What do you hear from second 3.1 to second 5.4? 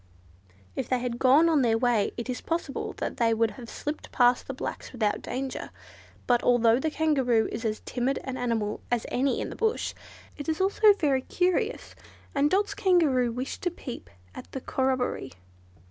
they would have slipped past the blacks without